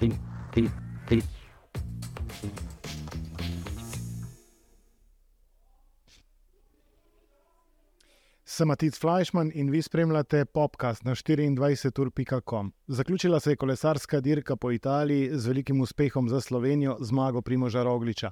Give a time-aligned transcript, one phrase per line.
[0.00, 0.10] ti,
[0.54, 0.68] ti,
[1.08, 1.22] ti.
[8.44, 12.72] Sem Matic Fleischmann in vi spremljate podcast na 24.com.
[12.86, 18.30] Zaključila se je kolesarska dirka po Italiji z velikim uspehom za Slovenijo, zmago Primoža Rogliča.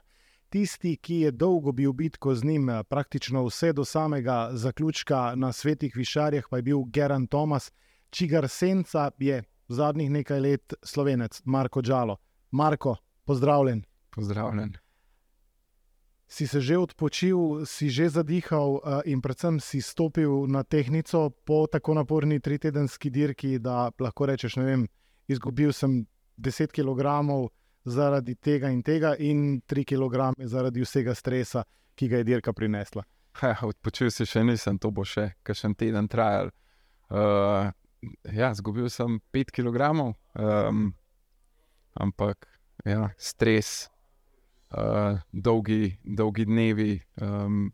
[0.49, 5.97] Tisti, ki je dolgo bil bitko z njim, praktično vse do samega zaključka na svetih
[5.97, 7.73] višarjah, pa je bil Geran Thomas,
[8.11, 12.17] čigar senca je zadnjih nekaj let slovenec Marko Džalo.
[12.51, 13.83] Marko, pozdravljen.
[14.11, 14.77] Pozdravljen.
[16.29, 21.67] Si se že odpočil, si že zadihal eh, in predvsem si stopil na tehnico po
[21.67, 24.89] tako naporni tritedenski dirki, da lahko rečeš, ne vem,
[25.29, 26.07] izgubil sem
[26.37, 27.49] 10 kg
[27.85, 31.65] zaradi tega in tega in 3 kg zaradi vsega stresa,
[31.95, 33.05] ki ga je dirka prinesla.
[33.41, 36.53] Ha, odpočil si še nisem, to bo še kakšen teden trajal.
[37.09, 37.73] Uh,
[38.33, 39.91] ja, zgubil sem 5 kg,
[40.39, 40.93] um,
[41.95, 42.47] ampak
[42.85, 43.89] ja, stres,
[44.71, 47.73] uh, dolgi, dolgi dnevi, um,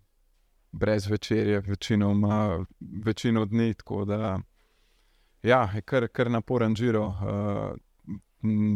[0.73, 3.75] brez večerje, večinoma, večino dni.
[3.75, 4.39] Tako da
[5.43, 7.77] ja, je kar, kar naporen žiro, uh,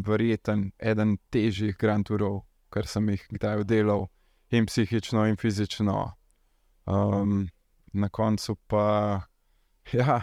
[0.06, 4.06] verjeten, eden težjih Grand Tourov, kar sem jih kdaj delal,
[4.50, 6.12] in psihično, in fizično.
[6.88, 7.48] Um,
[7.92, 9.20] na koncu pa,
[9.92, 10.22] ja,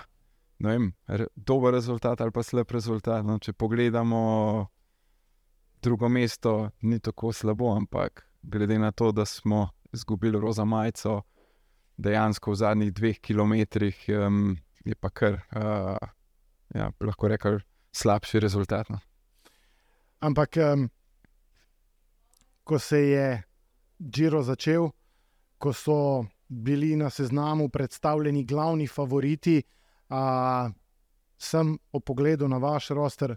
[0.60, 3.26] vem, re, dober rezultat ali pa slab rezultat.
[3.26, 4.68] No, če pogledamo
[5.82, 11.22] drugo mesto, ni tako slabo, ampak glede na to, da smo izgubili roza majico,
[11.98, 16.10] dejansko v zadnjih dveh kilometrih, um, je pa kar, uh,
[16.76, 17.60] ja, lahko rečem,
[17.96, 18.90] slabši rezultat.
[18.90, 19.00] No.
[20.20, 20.90] Ampak, um,
[22.64, 23.28] ko se je
[24.02, 24.90] Džiro začel,
[25.58, 29.62] ko so bili na seznamu predstavljeni glavni favoriti,
[30.10, 30.70] a,
[31.38, 33.36] sem o pogledu na vaš roster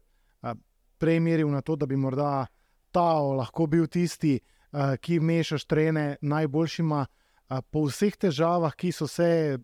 [0.99, 2.47] prej meril na to, da bi morda
[2.91, 4.39] Tao lahko bil tisti,
[4.73, 7.07] a, ki mešaš trene najboljšima.
[7.49, 9.59] A, po vseh težavah, ki so se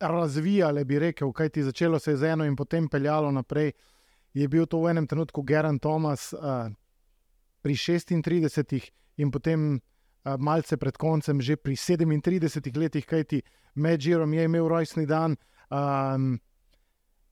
[0.00, 3.72] razvijale, bi rekel, kaj ti začelo se z eno in potem peljalo naprej,
[4.34, 6.70] je bil to v enem trenutku Geran Thomas a,
[7.62, 9.80] pri 36 in potem.
[10.24, 13.42] Malce pred koncem, že pri 37 letih, kajti
[13.76, 15.36] med Žirom je imel rojstni dan,
[15.70, 16.38] Um,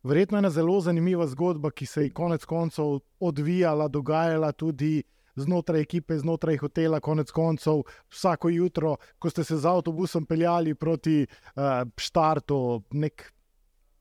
[0.03, 5.03] verjetno je ena zelo zanimiva zgodba, ki se je konec koncev odvijala, dogajala tudi
[5.35, 11.23] znotraj ekipe, znotraj hotela, konec koncev vsako jutro, ko ste se z avtobusom peljali proti
[11.25, 13.33] uh, štartu, nek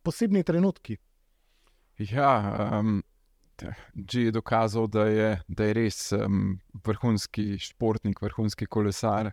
[0.04, 0.98] posebni trenutki.
[1.98, 3.04] Ja, um,
[3.94, 9.32] G je dokazal, da je, da je res um, vrhunski športnik, vrhunski kolesar.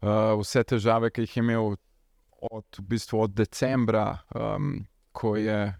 [0.00, 1.74] Uh, vse težave, ki jih je imel,
[2.50, 5.74] od, v bistvu od decembra, um, ko, je,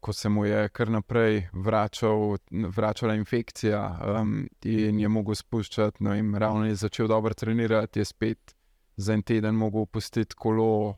[0.00, 3.82] ko se mu je kar naprej vračal, vračala infekcija
[4.20, 8.54] um, in je mogel spuščati, no, in ravno je začel dobro trenirati, je spet
[8.96, 10.96] za en teden mogel opustiti kolo uh,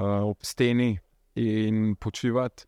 [0.00, 0.98] ob steni
[1.34, 2.64] in počivati.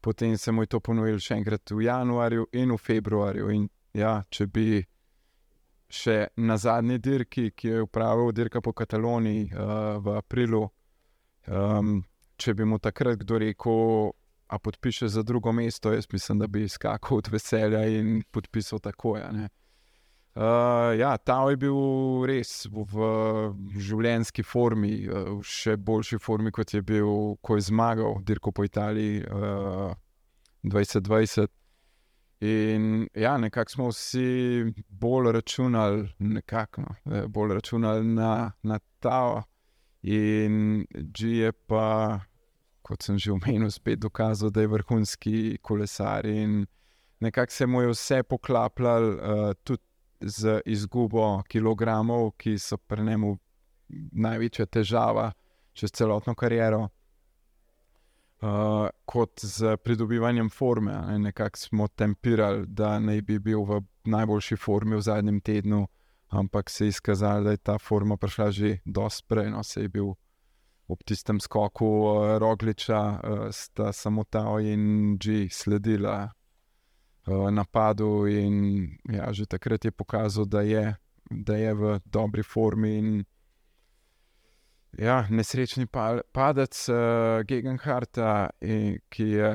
[0.00, 3.50] Potem se mu je to ponovilo še enkrat v januarju in v februarju.
[3.50, 4.82] In ja, če bi
[5.94, 10.66] še na zadnji dirki, ki je upravil dirka po Kataloniji uh, v aprilu.
[11.46, 12.02] Um,
[12.40, 14.12] če bi mu takrat kdo rekel,
[14.50, 19.16] da podpiše za drugo mesto, jaz mislim, da bi skakal od veselja in podpisal tako.
[19.18, 21.78] Ja, uh, ja ta je bil
[22.28, 23.08] res v, v
[23.78, 28.66] življenjski formi, uh, v še boljši formi, kot je bil, ko je zmagal dirko po
[28.66, 29.94] Italiji uh,
[30.64, 31.63] 2020.
[32.44, 39.42] In ja, nekako smo vsi bolj računali, nekako, no, eh, bolj računali na, na ta.
[40.02, 42.20] In G je pa,
[42.82, 46.26] kot sem že omenil, spet dokazal, da je vrhunski kolesar.
[46.26, 46.66] In
[47.20, 49.82] nekako se mu je vse poklapljalo, uh, tudi
[50.20, 53.38] z izgubo kilogramov, ki so pri njemu
[54.12, 55.32] največja težava
[55.72, 56.88] čez celotno kariero
[58.44, 61.18] uh, kot z pridobivanjem forme.
[61.18, 65.86] Nekako smo tempirali, da naj bi bil v najboljši formi v zadnjem tednu,
[66.28, 69.50] ampak se je izkazalo, da je ta forma prišla že dosti prej.
[69.50, 70.14] No, se je bil
[70.88, 76.28] ob tistem skoku uh, Rogliča, uh, sta samo ta in G sledila
[77.26, 80.96] uh, napadu, in ja, že takrat je pokazal, da je,
[81.30, 83.24] da je v dobri formi.
[84.98, 85.86] Ja, nesrečni
[86.32, 86.96] padec uh,
[87.46, 88.50] Gegenharta,
[89.10, 89.48] ki je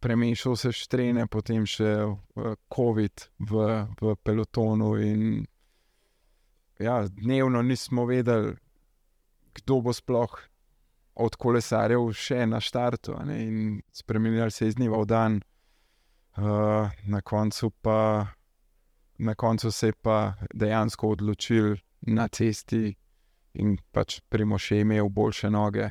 [0.00, 3.66] premešal vse štrene, potem še uh, COVID v,
[4.00, 4.94] v pelotonu.
[5.02, 5.42] In,
[6.80, 8.54] ja, dnevno nismo vedeli,
[9.60, 10.38] kdo bo sploh
[11.18, 13.18] od kolesarjev še na štartu.
[13.92, 15.40] Spremenili se je iz dneva v dan.
[16.38, 18.30] Uh, na, koncu pa,
[19.18, 21.76] na koncu se je pa dejansko odločil
[22.06, 22.94] na cesti
[23.58, 25.90] in pač Primož je imel boljše noge.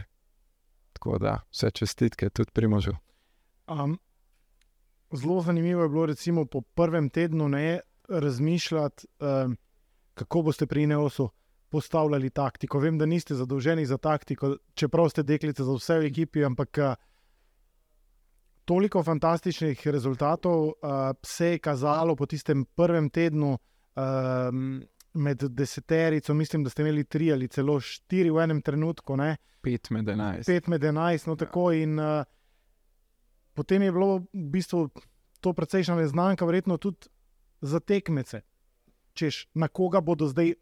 [0.93, 2.95] Tako da vse čestitke tudi Primožu.
[3.67, 3.99] Um,
[5.11, 7.79] zelo zanimivo je bilo, recimo, po prvem tednu ne
[8.09, 9.57] razmišljati, um,
[10.13, 11.29] kako boste pri Neosu
[11.69, 12.79] postavljali taktiko.
[12.79, 16.95] Vem, da niste zadolženi za taktiko, čeprav ste deklice za vse v ekipi, ampak uh,
[18.65, 20.73] toliko fantastičnih rezultatov uh,
[21.23, 23.57] se je kazalo po tistem prvem tednu.
[23.97, 24.87] Uh,
[25.17, 29.15] Med deseterico, mislim, da ste imeli tri ali celo štiri v enem trenutku.
[29.17, 29.37] Ne?
[29.61, 30.45] Pet med enajst.
[30.47, 31.71] Pet med enajst, no tako.
[31.73, 32.21] In, uh,
[33.57, 34.83] potem je bilo v bistvu
[35.41, 37.09] to precejšna neznanka, verjetno tudi
[37.61, 38.43] za tekmece.
[39.17, 40.53] Češ, na koga bodo zdaj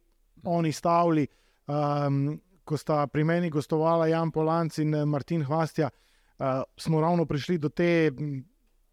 [0.47, 1.27] oni stavili,
[1.67, 7.57] um, ko sta pri meni gostovala Jan Polanc in Martin Hvastja uh, smo ravno prišli
[7.57, 8.11] do te,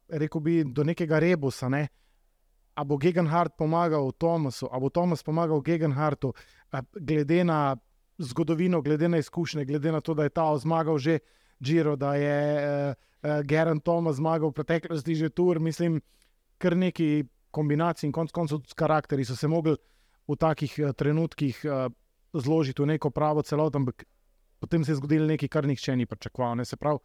[0.08, 1.68] rekel bi, do nekega rebusa.
[1.68, 1.88] Ne?
[2.74, 6.32] A bo Gegenhardt pomagal Tomasu, a bo Tomas pomagal Gegenhardtu,
[6.96, 7.76] glede na
[8.18, 11.18] zgodovino, glede na izkušnje, glede na to, da je ta zmagal že
[11.60, 15.60] Giro, da je uh, uh, Geren Tomas zmagal v preteklosti že Tour.
[15.60, 16.00] Mislim,
[16.58, 19.76] kar neki kombinaciji in konec koncev tudi karakteri so se mogli
[20.28, 21.92] v takih uh, trenutkih uh,
[22.32, 24.04] zložiti v neko pravo celoto, ampak
[24.58, 26.56] potem se je zgodilo nekaj, kar nihče ni pričakoval.
[26.56, 26.64] Ne?
[26.64, 26.98] Se pravi,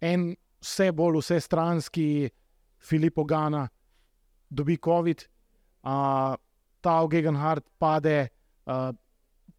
[0.00, 0.32] en
[0.62, 2.30] vse bolj vse stranski
[2.82, 3.68] Filip Ogana
[4.52, 5.24] dobi COVID,
[5.82, 6.34] uh,
[6.80, 8.28] ta Gegenhardt pade.
[8.66, 8.90] Uh,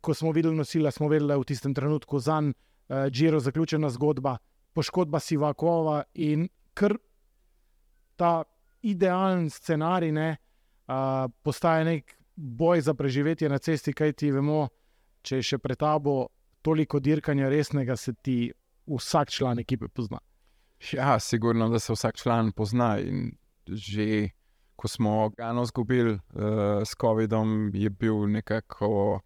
[0.04, 4.38] ko smo videli nosila, smo vedeli, v tistem trenutku za njim uh, Džiro zaključena zgodba,
[4.74, 6.98] poškodba Sivakova in kar
[8.16, 8.44] ta
[8.81, 10.36] idealen scenarij ne,
[10.88, 14.68] uh, postaje nek boj za preživetje na cesti, kaj ti vemo,
[15.22, 16.28] če je še pred tabo
[16.62, 18.51] toliko dirkanja resnega, se ti
[18.88, 20.19] vsak član ekipe pozna.
[20.92, 22.98] Ja, sigurno, da se vsak član pozna.
[23.00, 23.31] In
[23.68, 24.30] že
[24.75, 26.19] ko smo Gano izgubili uh,
[26.85, 29.19] s COVID-om, je bil nekako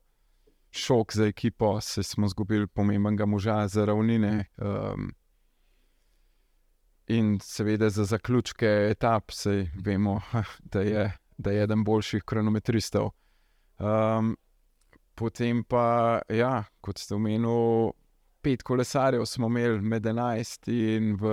[0.71, 4.45] šok za ekipo, se smo izgubili pomembnega moža za ravnine.
[4.57, 5.13] Um,
[7.07, 10.21] in seveda za zaključke etap, se vemo,
[10.73, 13.09] da je, da je eden boljših kronometristov.
[13.79, 14.38] Um,
[15.15, 17.91] potem pa, ja, kot ste omenili
[18.41, 21.31] pet kolesarjev smo imeli med 11 in v,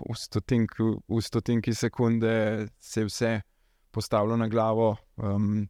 [0.00, 0.74] v, stotink,
[1.08, 3.40] v stotinki sekunde se je vse
[3.90, 4.96] postavilo na glavo.
[5.16, 5.68] Um,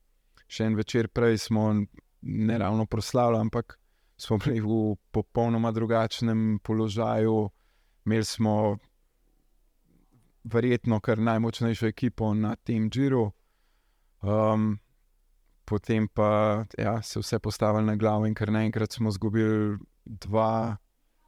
[0.49, 1.71] še en večer prej smo
[2.23, 3.79] ne ravno proslavili, ampak
[4.19, 7.49] smo bili v popolnoma drugačnem položaju.
[8.07, 8.77] Imeli smo
[10.45, 13.31] verjetno kar najmočnejšo ekipo na tem Džiru.
[14.23, 14.79] Um,
[15.65, 20.77] potem pa ja, se vse postavili na glavo, in kar naenkrat smo izgubili dva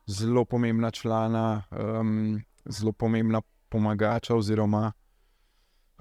[0.07, 4.93] zelo pomembna člana, um, zelo pomembna pomagača, oziroma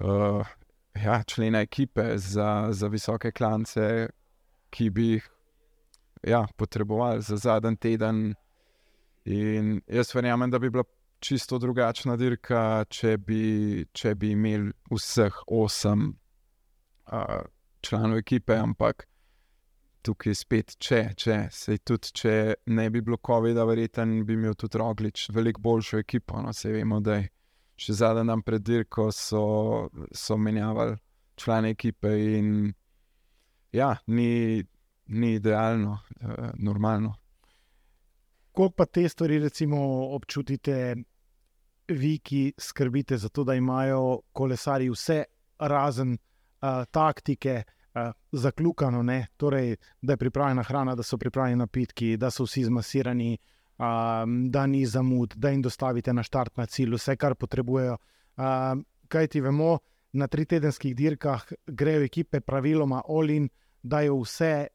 [0.00, 0.46] uh,
[0.94, 4.08] ja, člena ekipe za, za visoke klance,
[4.70, 5.28] ki bi jih
[6.22, 8.34] ja, potrebovali za zadnji teden.
[9.24, 10.84] In jaz verjamem, da bi bila
[11.20, 13.84] čisto drugačna dirka, če bi,
[14.16, 16.14] bi imeli vseh osem
[17.12, 17.42] uh,
[17.80, 19.06] članov ekipe, ampak
[20.02, 22.32] tukaj spet, če, če se tudi, če
[22.72, 26.40] ne bi bilo COVID-a, verjetno bi imel tudi Roglič veliko boljšo ekipo.
[26.42, 27.28] No, se vemo, da je
[27.80, 29.42] še zadnji dan pred dirko so,
[30.12, 30.98] so menjavali
[31.40, 32.70] člane ekipe in
[33.72, 34.60] ja, ni,
[35.16, 37.14] ni idealno, uh, normalno.
[38.50, 39.78] Kako pa te stvari, recimo,
[40.16, 40.96] občutite,
[41.88, 45.22] vi, ki skrbite za to, da imajo kolesari vse
[45.70, 49.26] razen uh, taktike, uh, uh, zaklukano, ne?
[49.36, 53.38] torej, da je pripravljena hrana, da so pripravljeni napitki, da so vsi zmasirani,
[53.78, 53.84] uh,
[54.50, 57.96] da ni zamud, da jim dostavite na štart na cilj, vse, kar potrebujejo.
[58.36, 59.78] Uh, kaj ti vemo,
[60.12, 63.48] na tri tedenskih dirkah grejo ekipe praviloma Olin,
[63.82, 64.66] da je vse,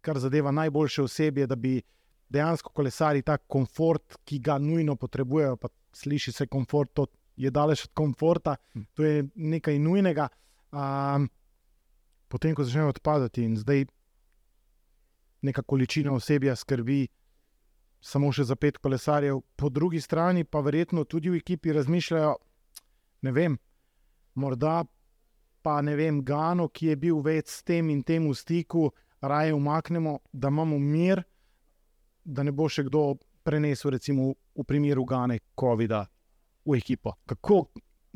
[0.00, 1.80] kar zadeva najboljše osebje, da bi
[2.28, 7.06] dejansko kolesari ta komfort, ki ga nujno potrebujejo, pa sliši se komfort, to
[7.36, 8.82] je daleč od komforta, hm.
[8.94, 10.28] to je nekaj nujnega.
[10.72, 11.28] Um,
[12.28, 13.86] potem, ko začnejo odpadati in zdaj
[15.42, 17.06] neka količina osebja skrbi
[18.00, 22.34] samo še za pet kolesarjev, po drugi strani pa verjetno tudi v ekipi razmišljajo,
[23.22, 23.58] ne vem,
[24.34, 24.84] morda
[25.62, 28.88] pa ne vem, Gano, ki je bil več s tem in tem v stiku,
[29.20, 31.24] raje umaknemo, da imamo mir,
[32.24, 36.04] da ne bo še kdo prenesel, recimo v primeru Gane, COVID-a
[36.68, 37.16] v ekipo.
[37.26, 37.66] Kako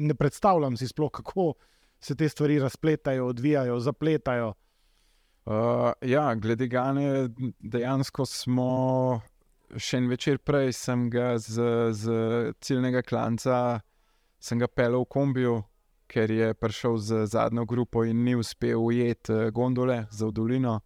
[0.07, 1.55] ne predstavljam si sploh, kako
[2.03, 4.53] se te stvari razpletajo, odvijajo, zapletajo.
[5.45, 7.29] Uh, ja, glede Gane,
[7.59, 8.71] dejansko smo
[9.77, 11.67] še en večer prej, sem ga z,
[11.97, 13.81] z ciljnega klanca,
[14.43, 15.61] sem ga pelil v kombiju
[16.13, 20.81] ker je prišel z zadnjo grupo in ni uspel ujeti uh, gondole za dolino.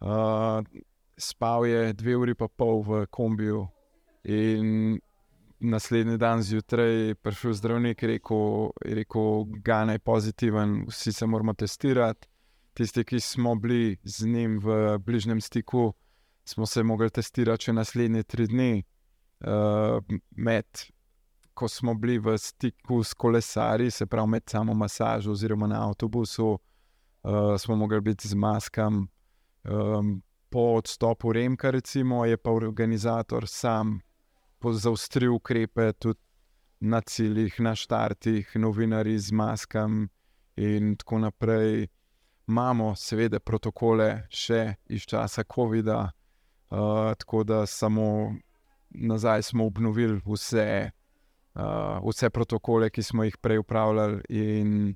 [0.00, 0.62] Uh,
[1.18, 3.66] spal je dve uri pa pol v kombiju,
[4.24, 5.00] in
[5.60, 12.28] naslednji dan zjutraj prišel zdravnik in rekel, rekel da je pozitiven, vsi se moramo testirati.
[12.74, 15.92] Tisti, ki smo bili z njim v bližnjem stiku,
[16.44, 18.84] smo se mogli testirati še naslednje tri dni.
[19.44, 20.66] Uh, med,
[21.54, 26.48] ko smo bili v stiku s kolesari, se pravi med samo masažo oziroma na avtobusu,
[26.54, 29.06] uh, smo mogli biti z maskami.
[29.64, 34.00] Um, po odstopu Remka, recimo, je pa organizator sam
[34.72, 36.20] zaustril ukrepe tudi
[36.80, 40.08] na ciljih, na štartih, novinari z maskami
[40.56, 41.86] in tako naprej.
[42.48, 48.34] Imamo, seveda, protokole še iz časa COVID-a, uh, tako da samo
[48.90, 50.90] nazaj smo obnovili vse,
[51.54, 54.20] uh, vse protokole, ki smo jih prej upravljali.
[54.28, 54.94] In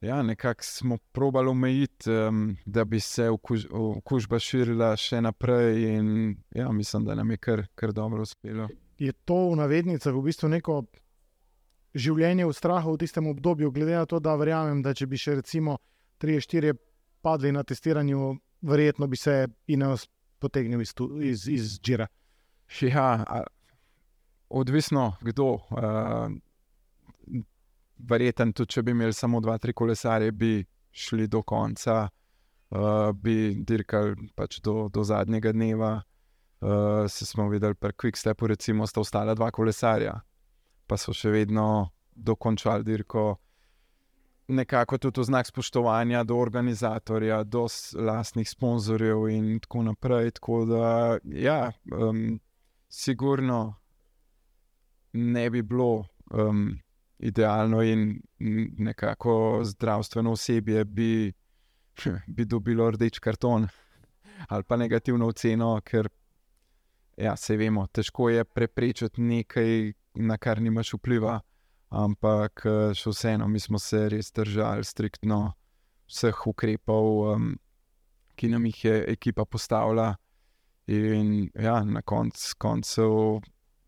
[0.00, 6.36] ja, nekako smo probali omejiti, um, da bi se okuž, okužba širila še naprej, in
[6.54, 8.68] ja, mislim, da nam je kar, kar dobro uspelo.
[8.98, 10.82] Je to v navednicah v bistvu neko
[11.94, 15.40] življenje v strahu v tistem obdobju, glede na to, da verjamem, da če bi še
[15.40, 15.78] recimo
[16.20, 16.74] 3-4
[17.22, 20.06] padli na testiranju, verjetno bi se Ineos
[20.40, 22.06] potegnil iz, iz, iz Džira.
[22.80, 23.26] Ja,
[24.48, 25.58] odvisno kdo.
[25.74, 26.30] Uh,
[28.08, 33.54] Verjeten, tudi če bi imeli samo dva, tri kolesarje, bi šli do konca, uh, bi
[33.66, 36.00] dirkali pač do, do zadnjega dneva.
[36.60, 40.18] Uh, se smo videli, pri Quickstepu, recimo, sta ostala dva kolesarja,
[40.86, 43.38] pa so še vedno dokončali dirko
[44.50, 50.30] nekako tudi v znak spoštovanja do organizatorja, do lastnih sponzorjev in tako naprej.
[50.30, 52.40] Tako da, ja, um,
[52.88, 53.74] sigurno
[55.12, 56.78] ne bi bilo um,
[57.20, 58.20] idealno in
[58.78, 61.32] nekako zdravstveno osebje bi,
[62.36, 63.68] bi dobilo rdeč karton
[64.48, 66.08] ali pa negativno oceno, ker.
[67.20, 71.34] Ja, se vemo, težko je preprečiti nekaj, na kar nimaš vpliva
[71.90, 72.62] ampak
[72.94, 75.40] še vseeno, mi smo se res držali striktno
[76.10, 77.52] vseh ukrepov, um,
[78.38, 80.14] ki nam jih je ekipa postavila.
[80.90, 82.88] In ja, na koncu konc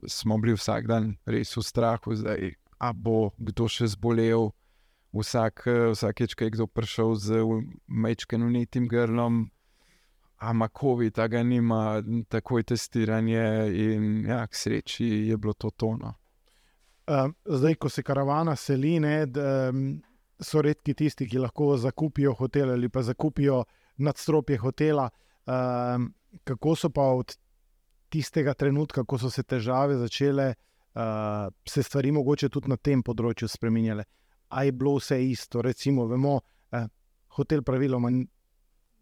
[0.06, 2.14] smo bili vsak dan res v strahu,
[2.82, 4.50] da bo kdo še zbolel.
[5.12, 7.42] Vsak, vsakeč, ki je kdo prišel z
[7.84, 9.50] mečkim unitim grlom,
[10.40, 12.00] ama COVID, ta ga nima,
[12.32, 13.44] takoj testiranje,
[13.76, 16.14] in ja, k sreči je bilo to tono.
[17.04, 19.68] Ehm, zdaj, ko se karavana seli, ne, da,
[20.40, 23.62] so redki tisti, ki lahko zakupijo hotel ali pa zakupijo
[24.00, 25.10] nadstropje hotela.
[25.44, 26.08] Um,
[26.48, 27.36] kako so pa od
[28.08, 30.71] tistega trenutka, ko so se težave začele, uh,
[31.68, 34.04] se stvari mogoče tudi na tem področju spremenjale?
[34.52, 35.62] Ali je bilo vse isto?
[35.62, 36.40] Recimo, vemo,
[36.72, 36.86] eh,
[37.36, 38.10] hotel praviloma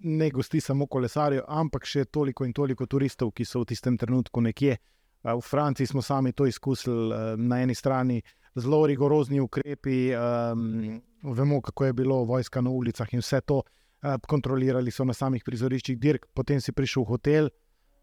[0.02, 4.40] ne gosti samo kolesarjev, ampak še toliko in toliko turistov, ki so v tistem trenutku
[4.40, 4.78] nekje.
[4.78, 8.22] Uh, V Franciji smo sami to izkusili, na eni strani
[8.54, 14.16] zelo rigorozni ukrepi, um, vemo, kako je bilo vojska na ulicah in vse to uh,
[14.28, 17.50] kontrolirali so na samih prizoriščih, dirk, potem si prišel v hotel,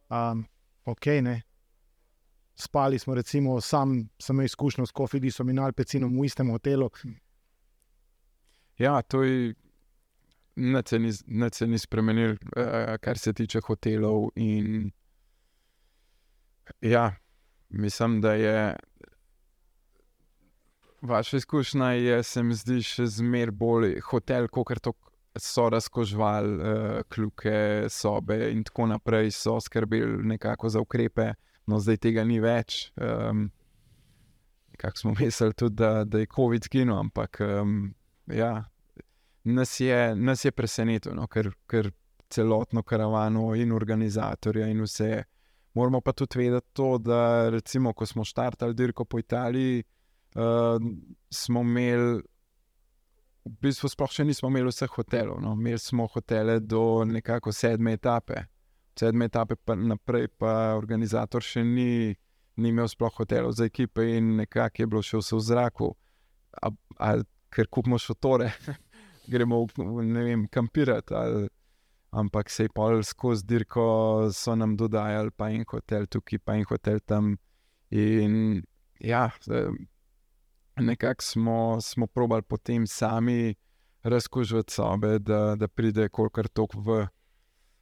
[0.10, 0.46] um,
[0.86, 1.41] ok, ne.
[2.58, 6.90] Spali smo, recimo, sam sem imel izkušnjo s Kofidisom in Alpecinom v istem hotelu.
[8.78, 9.54] Ja, to je.
[10.58, 10.82] Ne
[11.54, 12.36] se ni spremenil,
[13.02, 14.90] kar se tiče hotelov in
[16.82, 17.16] Ja,
[17.70, 18.76] mislim, da je
[21.02, 24.72] vaša izkušnja, je, se mi zdi, še zmeraj bolj hotel, kot
[25.38, 31.34] so razkožvali uh, kljuke, sobe in tako naprej, so skrbeli nekako za ukrepe,
[31.68, 32.88] no zdaj tega ni več.
[32.96, 33.50] Um,
[34.78, 37.94] Kako smo mislili, tudi, da, da je COVID zginil, ampak um,
[38.30, 38.68] ja,
[39.44, 41.92] nas, je, nas je presenetilo, no, ker, ker
[42.30, 45.24] celotno karavano in organizatorja in vse.
[45.74, 49.84] Moramo pa tudi vedeti to, da recimo, ko smo štartali dirko po Italiji,
[50.36, 50.82] uh,
[51.30, 52.22] smo imeli,
[53.48, 55.40] v bistvu, sploh še nismo imeli vseh hotelov.
[55.42, 55.54] No?
[55.56, 58.44] Imeli smo hotele do nekako sedme etape.
[58.98, 62.16] Sedme etape pa naprej, pa organizator še ni,
[62.58, 65.89] ni imel sploh hotelov za ekipe in nekako je bilo še vse v zraku.
[66.62, 67.12] A, a,
[67.54, 68.50] ker kupimo šotore,
[69.32, 69.86] gremo v,
[70.16, 71.13] vem, kampirati.
[71.13, 71.46] Ali,
[72.18, 73.86] ampak se je pol skozi dirko,
[74.34, 77.36] so nam dodajali pa en hotel tukaj, pa en hotel tam.
[77.94, 78.63] In
[79.00, 79.30] ja,
[80.80, 83.56] nekako smo, smo probali potem sami
[84.04, 87.06] razkužiti sobe, da, da pride kolikor tok v,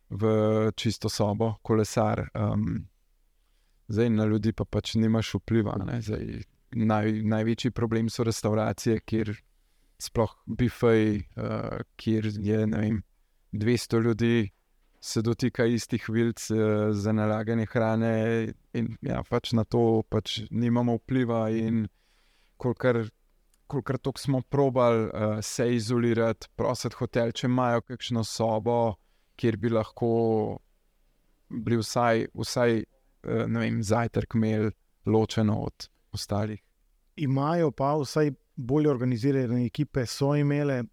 [0.09, 2.29] v čisto sobo, kolesar.
[2.33, 2.87] Um,
[3.87, 5.75] zdaj na ljudi pa pač nimaš vpliva.
[6.01, 6.43] Zdaj,
[6.75, 9.33] naj, največji problem so restauracije, kjer
[10.01, 13.01] sploh bifej, uh, kjer je vem,
[13.53, 14.51] 200 ljudi,
[14.99, 16.57] se dotika istih vilc uh,
[16.91, 18.13] za nalaganje hrane,
[18.73, 21.49] in ja, pač na to pač nimamo vpliva.
[21.49, 21.87] In
[22.57, 23.05] kolikor,
[23.67, 28.95] kolikor smo probali uh, se izolirati, prositi hotel, če imajo kakšno sobo,
[29.35, 30.09] kjer bi lahko
[31.49, 34.71] bili vsaj, vsaj uh, vem, zajtrk imeli
[35.05, 36.61] ločeno od ostalih.
[37.15, 40.83] Imajo pa vsaj bolje organizirane ekipe, so imele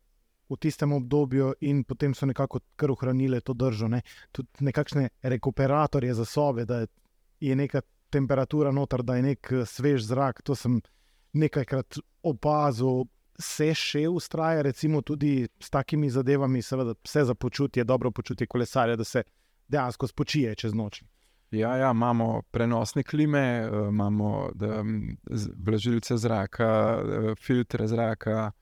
[0.53, 3.89] v tistem obdobju in potem so nekako kar ohranile to držo.
[3.89, 4.03] Ne?
[4.33, 6.85] Tudi nekakšne rekuperatorje za sobe, da
[7.41, 7.81] je neka
[8.13, 10.43] temperatura noter, da je nek eh, svež zrak.
[10.43, 10.81] To sem
[11.33, 13.07] nekajkrat opazil.
[13.43, 18.97] Se še ustraja, recimo, tudi s takimi zadevami, seveda, vse za počutje, dobro počutje kolesarja,
[18.97, 19.25] da se
[19.69, 21.03] dejansko spočije čez noč.
[21.53, 24.51] Ja, ja, imamo prenosne klime, eh, imamo
[25.67, 26.69] vlažilce zraka,
[27.03, 28.53] eh, filtre zraka,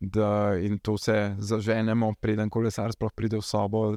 [0.00, 3.96] da, in to vse zaženemo, preden kolesar sploh pride v sobo.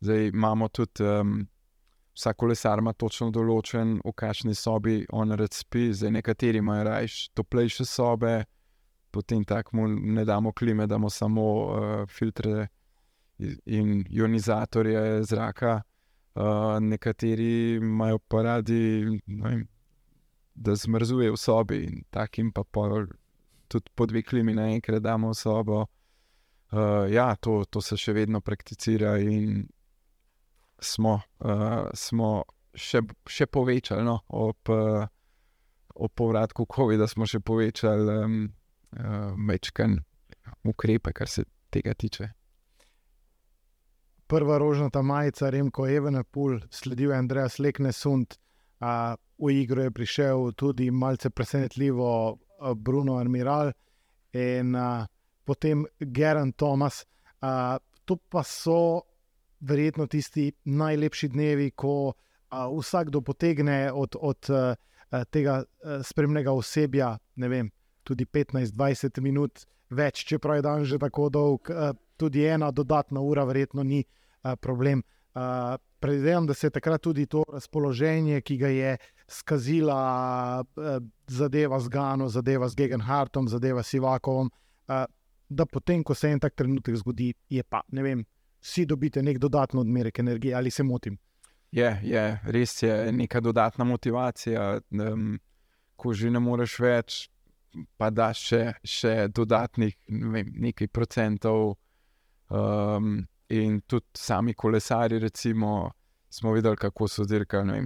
[0.00, 1.46] Zdaj imamo tudi, um,
[2.16, 7.28] vsak kolesar ima točno določen, v kakšni sobi on rad spi, zdaj nekateri imajo raje
[7.34, 8.44] toplejše sobe,
[9.16, 12.68] potem tako ne damo klime, damo samo uh, filtre
[13.64, 15.80] in ionizatorje zraka.
[16.36, 19.62] Uh, nekateri imajo pa radi, vem,
[20.54, 23.06] da zmrzuje v sobi, in takim pa pol,
[23.68, 25.86] tudi po dve klimi naenkrat damo sobo.
[26.72, 29.64] Uh, ja, to, to se še vedno prakticira, in
[30.82, 32.44] smo, uh, smo
[32.76, 35.08] še, še povečali, no, ob, uh,
[35.96, 38.40] ob povratku COVID-a, smo še povečali um,
[38.96, 40.00] uh, mečken
[40.64, 42.30] ukrepe, kar se tega tiče
[44.26, 48.34] prva rožnata majica, Remko Evenepul, sledil je Andrej Sleknesund,
[49.38, 52.38] v igro je prišel tudi malce presenetljivo
[52.76, 53.72] Bruno Armiral
[54.32, 55.06] in a,
[55.44, 57.04] potem Geran Thomas.
[57.40, 59.02] A, to pa so
[59.60, 62.12] verjetno tisti najlepši dnevi, ko
[62.48, 64.74] a, vsakdo potegne od, od a,
[65.30, 67.70] tega a, spremnega osebja, ne vem,
[68.06, 69.66] tudi 15-20 minut.
[69.90, 71.70] Več, čeprav je dan že tako dolg,
[72.16, 75.02] tudi ena dodatna ura, verjetno ni uh, problem.
[75.34, 78.90] Uh, Predvidevam, da se je takrat tudi to razpoloženje, ki ga je
[79.32, 80.62] skazila
[81.26, 85.04] zadeva z Gano, zadeva z Gegenhartom, zadeva s Sivakovom, uh,
[85.48, 88.24] da potem, ko se en tak trenutek zgodi, je pa, ne vem,
[88.60, 91.16] vsi dobite nek dodatni odmerek energije ali se motim.
[91.72, 95.38] Je, je, res je neka dodatna motivacija, um,
[95.96, 97.18] ko že ne moreš več,
[97.96, 101.76] pa da še, še dodatnih ne vem, nekaj procentov.
[102.48, 105.90] Um, in tudi sami kolesari, recimo,
[106.30, 107.78] smo videli, kako so dirkali.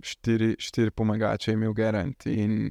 [0.00, 2.70] Štiri, štiri pomagače je imel Gerant in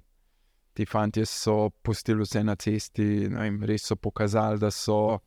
[0.73, 5.19] ti fanti so postili vse na cesti, vem, res so pokazali, da so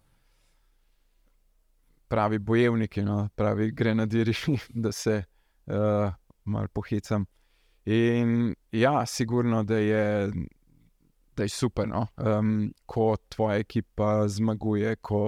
[2.09, 4.35] pravi bojevniki, no, pravi grenadiri,
[4.85, 5.23] da se
[5.66, 6.12] uh,
[6.45, 7.27] malo pohicam.
[7.85, 10.31] In ja, sigurno, da je
[11.37, 12.07] da je super, no?
[12.16, 15.23] um, ko tvoja ekipa zmaguje, ko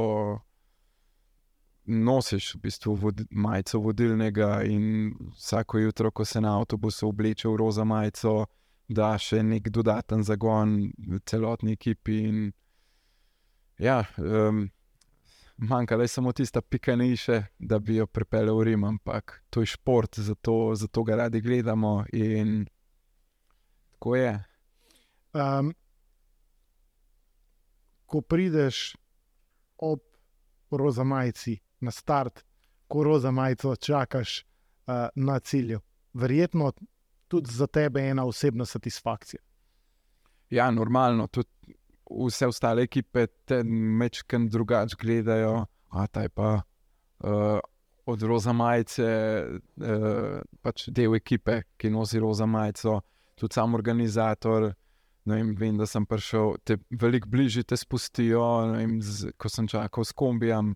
[1.85, 7.57] nosiš v bistvu vod, majico vodilnega in vsako jutro, ko se na avtobusu obleče v
[7.57, 8.47] roza majico,
[8.89, 10.93] da še nek dodaten zagon
[11.27, 12.19] celotni ekipi.
[12.29, 12.41] In,
[13.79, 14.67] ja, um,
[15.57, 19.73] manjka le samo tista pika niše, da bi jo pripeljal v Rim, ampak to je
[19.73, 22.67] šport, zato, zato ga radi gledamo in
[23.93, 24.35] tako je.
[25.33, 25.73] Um,
[28.07, 28.97] ko prideš
[29.79, 30.01] ob
[30.71, 32.45] roza majici na start,
[32.89, 35.81] ko roza majico čakaš uh, na cilju.
[36.13, 36.73] Verjetno
[37.29, 39.41] tudi za tebe je ena osebna satisfakcija.
[40.51, 41.49] Ja, normalno, tudi
[42.27, 46.61] vse ostale ekipe te mečken drugače gledajo, a taj pa.
[47.19, 47.59] Uh,
[48.07, 49.05] Od roza majice,
[49.81, 52.99] eh, pač del ekipe, ki nosi roza majico,
[53.35, 54.67] tudi sam organizator.
[55.25, 58.43] Vem, vem, da sem prišel, te veliko bližje te spustijo.
[58.75, 60.75] Vem, z, ko sem čakal s kombijem,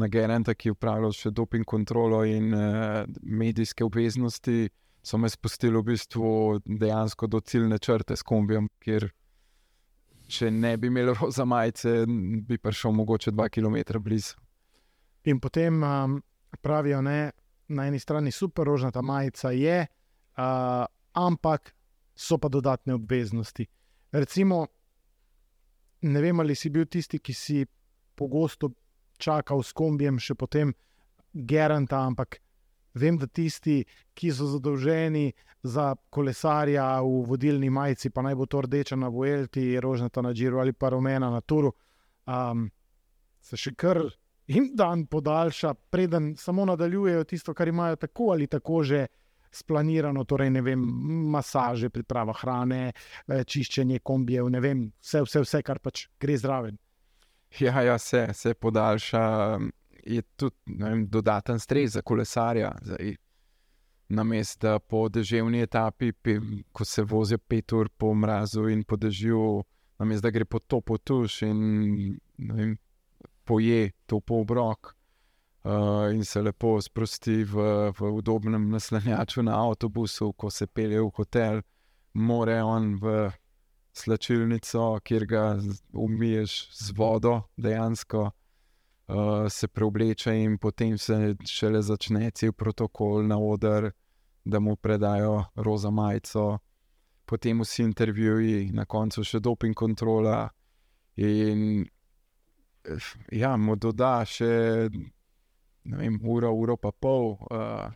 [0.00, 4.70] na Gerenta, ki je upravljal še doping kontrolo in uh, medijske obveznosti,
[5.02, 6.30] so me spustili v bistvu
[6.64, 9.10] dejansko do ciljne črte s kombijem, kjer
[10.30, 14.38] če ne bi imel roza majice, bi prišel mogoče dva km blizu.
[15.28, 16.20] In potem um,
[16.62, 17.30] pravijo, da
[17.68, 21.74] na eni strani super rožnata majica je, uh, ampak
[22.16, 23.66] so pa dodatne obveznosti.
[24.12, 24.66] Recimo,
[26.02, 27.66] ne vem, ali si bil tisti, ki si
[28.14, 28.72] pogosto
[29.20, 30.72] čakal s kombijem, še potem
[31.32, 32.40] Geranta, ampak
[32.98, 35.30] vem, da tisti, ki so zadolženi
[35.62, 40.58] za kolesarja v vodilni majici, pa naj bo to rdeča na Vuelti, rožnata na Džiru
[40.58, 41.70] ali pa rumena na Turu,
[42.26, 42.66] um,
[43.40, 44.00] se še kar
[44.50, 49.06] jim dan podaljša, preden samo nadaljujejo tisto, kar imajo tako ali tako že
[49.50, 50.82] splanirano, torej ne vem,
[51.30, 56.78] masaže, priprava hrane, eh, čiščenje kombijev, ne vem, vse, vse, vse kar pač gre zraven.
[57.58, 59.22] Ja, ja se, se podaljša.
[60.06, 62.70] Je tudi vem, dodaten stres za kolesarja.
[62.82, 63.16] Zdaj,
[64.10, 66.38] na mestu, da po deževni etapi, pe,
[66.72, 69.62] ko se vozijo pet ur po mrazu in po dežju,
[69.98, 71.60] na mestu, da gre po topo tuš in
[72.38, 72.78] vem,
[73.44, 74.94] poje topo obrok
[75.64, 77.54] uh, in se lepo sprosti v,
[77.98, 81.62] v udobnem naslanjaču na avtobusu, ko se pelje v hotel,
[82.14, 83.30] more on v
[83.92, 85.44] slačilnico, kjer ga
[85.92, 88.30] umiješ z vodo, dejansko.
[89.10, 93.90] Uh, se preobleče in potem se šele začne cel protokol na oder,
[94.44, 96.58] da mu predajo roza majico,
[97.26, 100.48] potem vsi intervjuji, na koncu še doping kontrola.
[101.16, 101.84] In
[103.32, 104.88] ja, mu doda še
[105.96, 107.90] vem, uro, uro pa pol uh,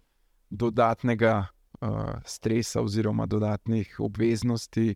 [0.51, 4.95] dodatnega uh, stresa, oziroma dodatnih obveznosti,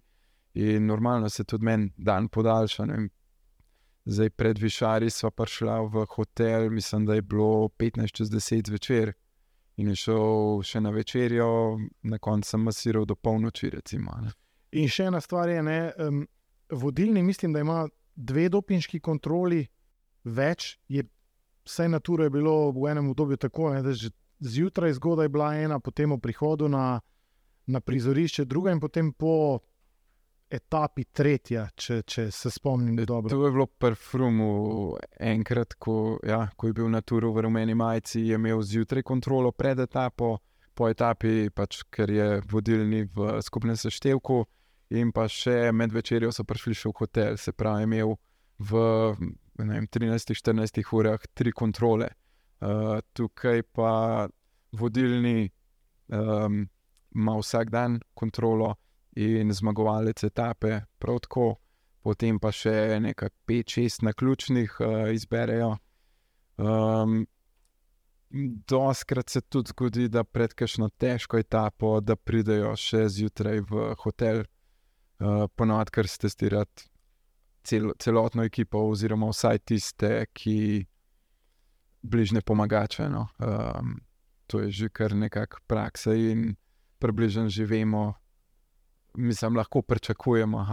[0.59, 2.87] in normalno se tudi meni dan podaljša.
[4.05, 9.13] Zdaj, pred Višari smo prišli v hotel, mislim, da je bilo 15-10 zvečer
[9.77, 13.71] in je šel še na večerjo, na koncu sem masiral do polnoči.
[13.71, 14.17] Recimo,
[14.73, 16.25] in še ena stvar je, ne, um,
[16.73, 17.85] vodilni, mislim, da ima
[18.17, 19.63] dve dopinški kontroli,
[20.25, 21.05] več je,
[21.68, 25.52] vse na turu je bilo v enem obdobju tako, ne, da že zjutraj zgodaj bila
[25.54, 27.00] ena, potem v prihodu na,
[27.66, 29.61] na prizorišče, druga in potem po
[30.48, 33.28] etapi tretja, če, če se spomnim dobro.
[33.28, 37.76] To je bilo pri Frumu enkrat, ko, ja, ko je bil na turu v rumeni
[37.76, 40.38] majici, je imel zjutraj kontrolo pred etapo,
[40.78, 44.44] po etapi, pač, ker je vodilni v skupnem seštevku,
[44.96, 48.14] in pa še med večerjo so prišli še v hotel, se pravi, imel
[48.59, 48.81] v
[49.59, 52.09] 13-14 urah tri kontrole.
[52.61, 54.29] Uh, tukaj pa
[54.73, 55.51] vodilni
[56.09, 56.68] um,
[57.14, 58.75] ima vsak dan kontrolo
[59.16, 61.55] in zmagovalec etape, prav tako,
[62.03, 65.77] potem pa še nekaj 5-6 na ključnih uh, izberejo.
[66.57, 67.27] Um,
[68.68, 74.42] Doskrat se tudi zgodi, da pred kakšno težko etapo, da pridejo še zjutraj v hotel,
[74.44, 76.90] uh, ponovadi, ker ste testirati
[77.68, 80.87] cel, celotno ekipo, oziroma vsaj tiste, ki
[82.02, 83.09] bližnje pomagače.
[83.12, 83.26] No.
[83.38, 83.98] Um,
[84.48, 86.57] to je že kar nekakšna praksa in
[86.98, 88.14] približno živimo,
[89.14, 90.64] mislim, lahko pričakujemo,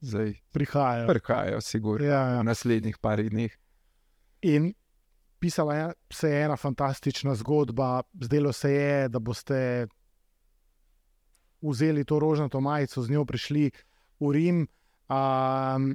[0.00, 1.08] da prihajajo.
[1.08, 2.40] Prihajajo, sigurno, ja, ja.
[2.40, 3.52] v naslednjih parih dneh.
[4.42, 4.72] In
[5.38, 9.86] pisala je, se je ena fantastična zgodba, zdelo se je, da boste
[11.60, 13.70] vzeli to rožnato majico, z njo prišli
[14.20, 14.66] v Rim.
[15.08, 15.94] Um,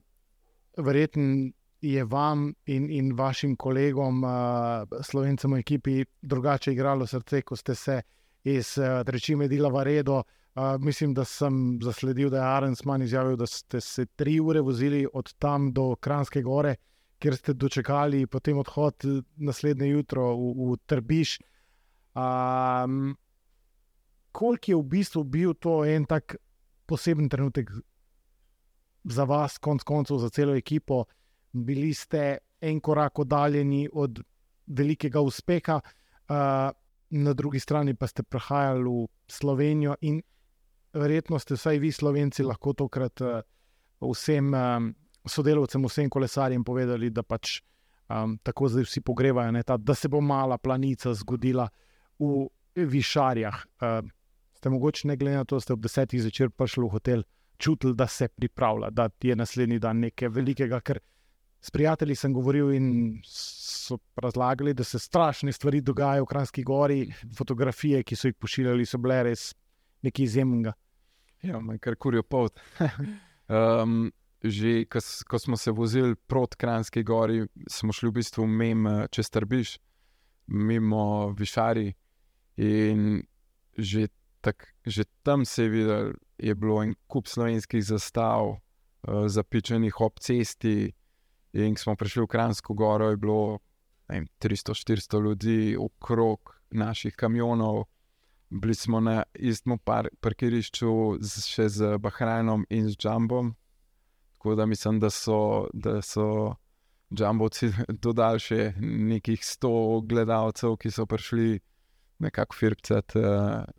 [0.80, 7.56] Verjetno je vam in, in vašim kolegom, uh, slovencem v ekipi, drugače igralo srce, ko
[7.56, 8.02] ste se
[8.44, 10.24] iz uh, reči Medila v redo.
[10.56, 15.06] Uh, mislim, da sem zasledil, da je Arensman izjavil, da ste se tri ure vozili
[15.14, 16.76] od tam do Kranske gore,
[17.20, 21.40] kjer ste dočekali potem odhod naslednje jutro v, v Trbiš.
[22.16, 23.16] Um,
[24.32, 26.36] koliko je v bistvu bil to en tak
[26.88, 27.70] poseben trenutek
[29.12, 31.06] za vas, konc koncev za celo ekipo?
[31.52, 34.22] Bili ste en korak oddaljeni od
[34.68, 36.36] velikega uspeha, uh,
[37.10, 40.22] na drugi strani pa ste prihajali v Slovenijo in
[40.94, 43.42] verjetno ste vsaj vi, Slovenci, lahko tokrat uh,
[44.02, 44.92] vsem um,
[45.26, 47.60] sodelavcem, vsem kolesarjem povedali, da pač
[48.10, 51.68] um, tako zdaj vsi pogrevajo, ne, ta, da se bo mala planica zgodila
[52.20, 53.66] v Višarjah.
[53.82, 54.06] Uh,
[54.58, 57.24] ste mogoče, ne glede na to, da ste ob desetih zvečer prišli v hotel,
[57.60, 60.80] čutili, da se pripravlja, da je naslednji dan nekaj velikega.
[60.80, 61.00] Ker
[61.62, 62.92] s prijatelji sem govoril in
[63.28, 67.02] so razlagali, da se strašne stvari dogajajo v Kranski gori,
[67.38, 69.50] fotografije, ki so jih pošiljali, so bile res
[70.06, 70.74] nekaj izjemnega.
[71.44, 72.60] Ja, kar kurijo pot.
[73.50, 74.12] um,
[74.44, 79.30] že ko, ko smo se vozili proti Kranski gori, smo šli v bistvu mimo čez
[79.30, 79.78] Trbiš,
[80.48, 81.92] mimo Višari.
[82.60, 83.24] In
[83.78, 84.08] že,
[84.42, 90.20] tak, že tam se je videl, je bilo en kup slovenskih zastav, uh, zapičenih ob
[90.20, 90.92] cesti.
[91.54, 93.60] In ko smo prišli v Kransko goro, je bilo
[94.10, 97.86] 300-400 ljudi okrog naših kamionov
[98.50, 103.54] bili smo na istem par parkirišču z, še z Bahrajnom in z Džambom.
[104.38, 106.56] Tako da mislim, da so, da so
[107.14, 107.72] Džambovci
[108.06, 111.60] dodali še nekih sto gledalcev, ki so prišli
[112.20, 113.70] nekako firpcati, uh,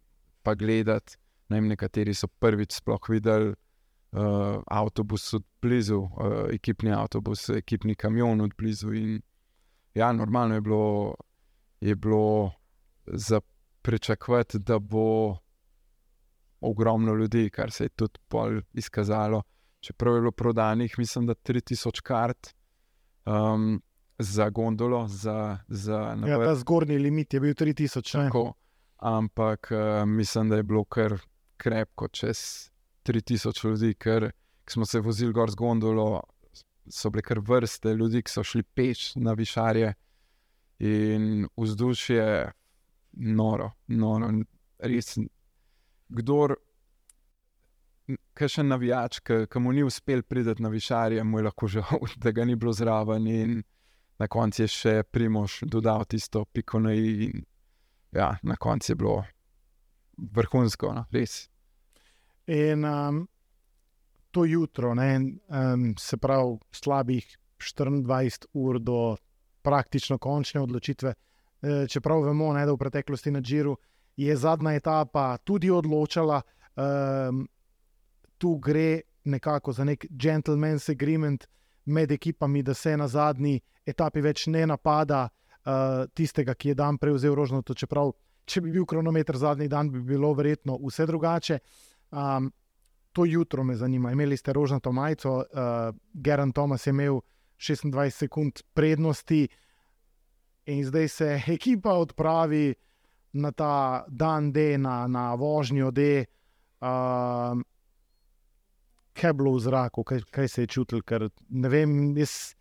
[0.42, 1.18] pa gledati.
[1.50, 8.40] Najem, nekateri so prvič sploh videli uh, avtobus od blizu, uh, ekipni avtobus, ekipni kamion
[8.40, 8.94] od blizu.
[8.94, 9.20] In,
[9.94, 11.14] ja, normalno je bilo,
[11.80, 12.50] je bilo
[13.06, 13.40] za
[13.82, 15.36] pričakovati, da bo
[16.60, 19.42] ogromno ljudi, kar se je tudi pol izkazalo.
[19.80, 22.54] Čeprav je bilo prodanih, mislim, da 3000 kart.
[23.26, 23.82] Um,
[24.20, 28.12] Za gondolo, za, za ja, ta zgornji limit je bil 3000.
[28.12, 28.52] Tako,
[28.96, 31.16] ampak uh, mislim, da je bilo kar
[31.60, 32.70] krepko, čez
[33.04, 34.30] 3000 ljudi, ker
[34.70, 36.22] smo se vozili gor z gondolo,
[36.88, 39.92] so bile kar vrste ljudi, ki so šli peš na višarje
[40.80, 42.26] in vzdušje
[43.12, 44.30] noro, noro,
[44.78, 45.18] res.
[46.10, 46.56] Kdor,
[48.34, 52.32] ki še navijač, ki mu ni uspel priti na višarje, mu je lahko žal, da
[52.34, 53.26] ga ni bilo zraven.
[53.26, 53.60] In
[54.18, 57.30] na koncu je še Primož dodal tisto piko na i.
[58.10, 59.20] Ja, na koncu je bilo
[60.32, 61.48] vrhunsko, no, res.
[62.46, 63.24] In um,
[64.30, 65.16] to jutro, ne,
[65.48, 67.26] um, se pravi, slabih
[67.60, 69.16] 24 ur do
[69.62, 71.14] praktično končne odločitve.
[71.62, 73.76] E, čeprav vemo, ne, da v preteklosti na Džiru
[74.16, 76.40] je zadnja etapa tudi odločala,
[76.76, 77.46] um,
[78.38, 81.46] tu gre nekako za nek gentleman's agreement
[81.84, 86.98] med ekipami, da se na zadnji etapi več ne napada uh, tistega, ki je dan
[86.98, 87.74] prevzel rožnato.
[87.74, 88.12] Čeprav,
[88.50, 91.58] če bi bil kronometer zadnji dan, bi bilo verjetno vse drugače.
[92.10, 92.50] Um,
[93.12, 94.12] to jutro me zanima.
[94.12, 97.20] Imeli ste rožnato majico, uh, Geran Thomas je imel
[97.58, 99.48] 26 sekund prednosti,
[100.70, 102.74] in zdaj se ekipa odpravi
[103.32, 106.24] na ta dan D, na, na vožnjo D.
[106.80, 107.60] Uh,
[109.12, 111.02] kaj je bilo v zraku, kaj, kaj se je čutil.
[111.02, 112.54] Ker, vem, jaz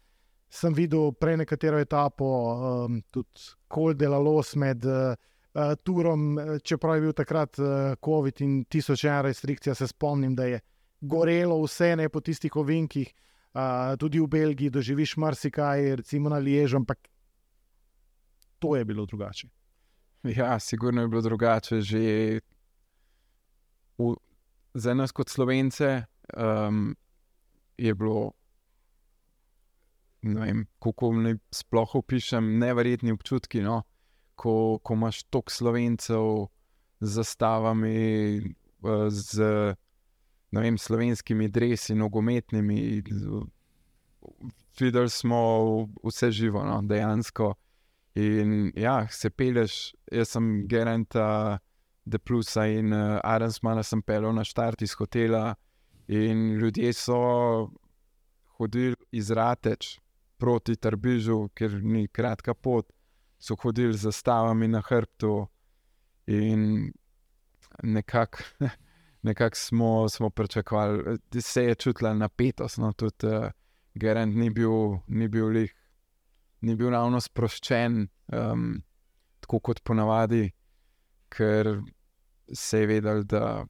[0.50, 5.14] sem videl prej nekatero etapo, um, tudi Koldela Los med uh,
[5.84, 10.60] Turom, čeprav je bil takrat uh, COVID in tisoč ena restrikcija, se spomnim, da je
[11.02, 13.14] gorelo vse ne po tistih ovinkih.
[13.50, 17.10] Uh, tudi v Belgiji doživiš marsikaj, recimo na Liežu, ampak
[18.60, 19.48] to je bilo drugače.
[20.24, 21.82] Ja, sigurno je bilo drugače.
[21.82, 22.40] Že
[23.98, 24.16] v,
[24.74, 26.04] za nas, kot slovence,
[26.38, 26.96] um,
[27.78, 28.32] je bilo,
[30.22, 33.64] ne vem, kako naj sploh opišem, neverjetni občutki.
[33.64, 33.84] No?
[34.40, 36.48] Ko, ko imaš toliko slovencev
[37.00, 38.40] z zastavami,
[39.10, 39.50] z
[40.52, 43.04] vem, slovenskimi drevesi, nogometnimi.
[44.80, 45.40] Videli smo
[46.04, 46.82] vse živo, no?
[46.82, 47.54] dejansko.
[48.16, 51.60] In ja, se peleš, jaz sem Gerenta,
[52.06, 55.54] De Plusa in uh, Arensmana sem pelil na štart iz hotela.
[56.08, 57.20] In ljudje so
[58.58, 60.00] hodili iz Rateč
[60.38, 62.88] proti Trbižu, ker ni kratka pot,
[63.40, 65.48] so hodili z zastavami na hrbtu
[66.28, 66.92] in
[67.84, 68.44] nekako
[69.22, 72.78] nekak smo, smo pričakovali, da se je čutila napetost.
[72.78, 73.52] No, tudi uh,
[73.94, 75.76] Gerent ni bil, ni bil lih.
[76.62, 78.82] Ni bil ravno sproščen, um,
[79.40, 80.50] tako kot ponavadi,
[81.32, 81.70] ker
[82.54, 83.64] se je vedel, da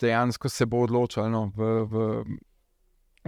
[0.00, 1.28] dejansko se bo odločalo.
[1.28, 2.24] No, v, v,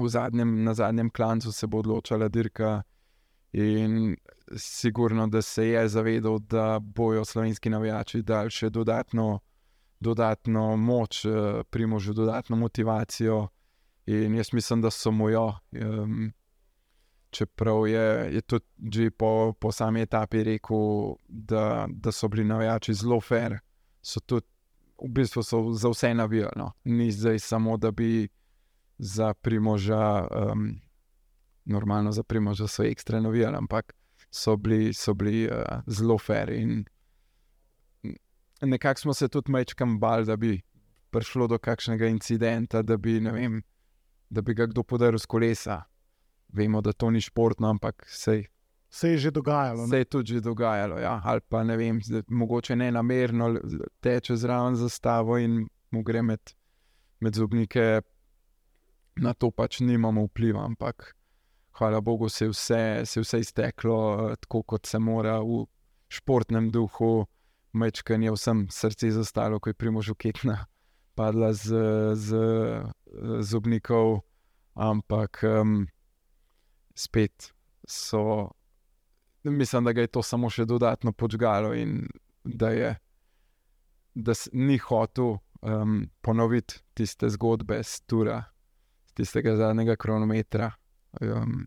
[0.00, 2.82] v zadnjem, na zadnjem klancu se bo odločala dirka.
[3.56, 4.16] In
[4.56, 9.40] sigurno, da se je zavedal, da bojo slovenski navijači dali še dodatno,
[10.00, 13.48] dodatno moč, eh, primožu dodatno motivacijo.
[14.06, 15.52] In jaz mislim, da so mu jo.
[15.72, 16.32] Um,
[17.30, 23.20] čeprav je, je tudi po, po sami etapi rekel, da, da so bili navijači zelo
[23.20, 23.58] fair,
[24.02, 24.46] so tudi
[25.02, 25.42] v bistvu
[25.74, 26.52] za vse navijali.
[26.56, 26.72] No.
[26.84, 28.28] Ni zdaj samo, da bi
[28.98, 30.80] za primoža, um,
[31.64, 33.94] normalno za primoža, so ekstra navijali, ampak
[34.30, 36.50] so bili, so bili uh, zelo fair.
[36.50, 36.84] In
[38.60, 40.60] nekako smo se tudi mečkam bal, da bi
[41.10, 43.62] prišlo do kakšnega incidenta, da bi, vem,
[44.30, 45.82] da bi ga kdo podaril z kolesa.
[46.48, 48.46] Vemo, da to ni športno, ampak sej,
[48.88, 49.86] se je že dogajalo.
[49.86, 51.20] Se je tudi že dogajalo, ja.
[51.24, 53.56] ali pa ne vem, zdaj, mogoče ne namerno
[54.00, 56.54] teče zraven zastavo in mu gre med,
[57.20, 58.02] med zobnike,
[59.16, 60.64] na to pač nimamo vpliva.
[60.64, 61.14] Ampak
[61.78, 65.64] hvala Bogu, se je vse, se je vse izteklo tako, kot se mora v
[66.08, 67.26] športnem duhu.
[67.74, 70.66] Mečken je vsem srce zastalo, ko je primožuketna
[71.14, 71.74] padla z,
[72.14, 72.28] z,
[73.06, 74.20] z zobnikov,
[74.74, 75.86] ampak um,
[76.94, 77.50] spet
[77.86, 78.50] so
[79.50, 82.06] mislim, da ga je to samo še dodatno počgalo in
[82.44, 82.94] da je.
[84.14, 88.44] Da ni hotel um, ponoviti tiste zgodbe z Tura,
[89.14, 90.70] tistega zadnjega kronometra.
[91.20, 91.66] Um,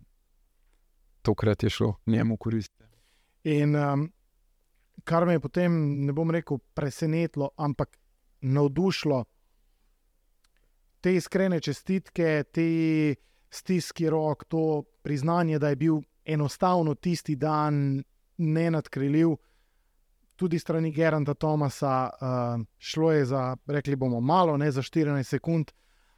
[1.22, 2.84] tokrat je šlo njemu koristiti.
[3.44, 4.12] In um,
[5.04, 5.74] kar me je potem,
[6.06, 7.98] ne bom rekel, presenetilo, ampak
[8.42, 9.24] navdušilo,
[11.02, 12.68] te iskrene čestitke, te
[13.50, 18.04] stiski rok, to priznanje, da je bil enostavno tisti dan
[18.38, 19.36] ne nadkriljiv.
[20.36, 25.72] Tudi strani Geranta Tomasa uh, šlo je za, rekli bomo, malo, ne za 14 sekund,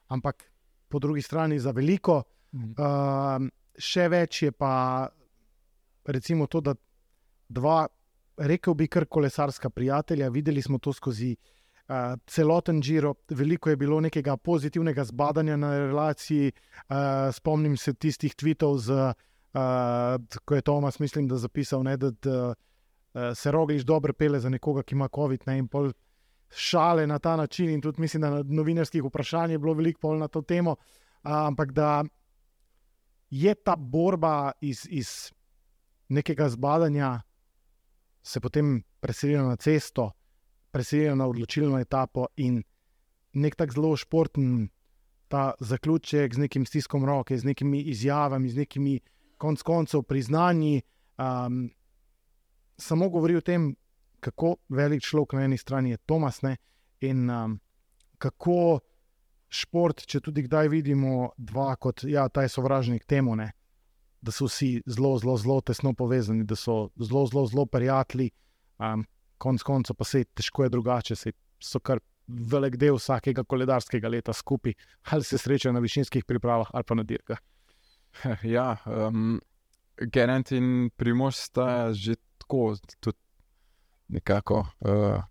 [0.07, 0.43] ampak
[0.87, 2.23] po drugi strani za veliko.
[2.53, 3.45] Uh,
[3.77, 5.07] še več je pa,
[6.09, 6.73] recimo, to, da
[7.49, 7.83] dva,
[8.39, 13.99] rekel bi, kar kolesarska prijatelja, videli smo to skozi uh, celoten žiro, veliko je bilo
[14.01, 16.51] nekega pozitivnega zbadanja na relaciji.
[16.89, 19.13] Uh, spomnim se tistih tvitev, z,
[19.53, 24.39] uh, ko je Tomas, mislim, da zapisal, ne, da, da uh, se rogliš dobro pele
[24.39, 25.45] za nekoga, ki ima COVID.
[25.47, 25.91] Ne, in pol
[26.49, 30.27] šale na ta način, in tudi mislim, da na novinarskih vprašanjih je bilo veliko na
[30.27, 30.75] to temo.
[31.23, 32.03] Uh, ampak da
[33.29, 35.31] je ta borba iz, iz
[36.09, 37.21] nekega zbadanja
[38.23, 40.11] se potem preselila na cesto,
[40.71, 42.63] preselila na odločilno etapo in
[43.33, 44.69] nek tak zelo športen
[45.27, 48.99] ta zaključek z nekim stiskom roke, z nekimi izjavami, z nekimi
[49.37, 50.81] konc koncev priznanji.
[51.17, 51.69] Um,
[52.77, 53.75] samo govori o tem,
[54.19, 56.57] kako velik človek na eni strani je Tomas ne?
[57.01, 57.59] in um,
[58.17, 58.79] kako
[59.49, 63.49] šport, če tudi kdaj vidimo dva, kot ja, ta je sovražnik temu, ne,
[64.21, 68.29] da so vsi zelo, zelo, zelo tesno povezani, da so zelo, zelo, zelo prijatelji.
[68.79, 69.05] Um,
[69.39, 71.31] konc koncev pa se težko je drugače, se
[71.63, 74.75] so kar velik del vsakega koledarskega leta skupaj,
[75.12, 77.39] ali se srečajo na višinskih pripravah ali pa na dirkah.
[78.43, 79.39] Ja, um,
[80.13, 83.17] Gerant in Primož sta že tako, tudi
[84.07, 84.65] nekako.
[84.79, 85.21] Uh,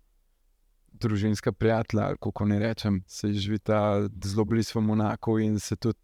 [1.01, 5.99] družinska prijatelja, kako ne rečem, se živita zelo blizu v Monaku in se tudi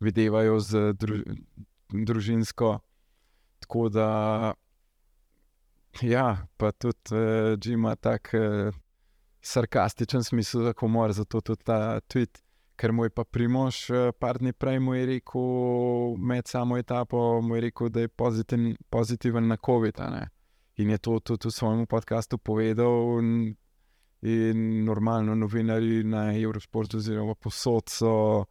[0.00, 1.20] videvajo z dru,
[1.92, 2.78] družinsko.
[3.58, 4.08] Tako da,
[6.02, 8.74] ja, pa tudi uh, ima tak uh,
[9.40, 12.42] sarkastičen smisel za humor, zato tudi ta tweet.
[12.76, 13.76] Ker mu je pa primož,
[14.20, 18.74] par dni prej mu je rekel, med samo etapo, mu je rekel, da je pozitiven,
[18.90, 20.00] pozitiven na COVID.
[20.76, 23.22] In je to tudi v svojem podkastu povedal,
[24.26, 28.44] In normalno novinari na Eurosportu, oziroma posod, so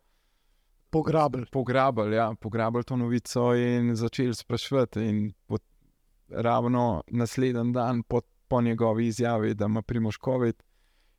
[0.89, 1.45] pograbili.
[1.51, 5.03] Pograbili, ja, pograbili to novico in začeli sprašvati.
[5.03, 5.63] In pot,
[6.29, 10.63] ravno naslednji dan po, po njegovi izjavi, da ima primoškovit,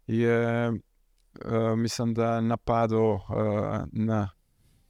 [0.07, 3.21] je, uh, mislim, da napadel uh,
[3.93, 4.29] na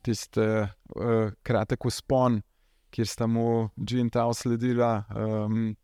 [0.02, 2.42] tiste uh, kratek uspon,
[2.90, 5.04] kjer sta mu Džin ta usledila.
[5.10, 5.76] Um,